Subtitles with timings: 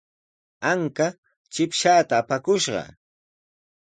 [0.71, 1.07] Anka
[1.53, 2.83] chipshaata apakushqa.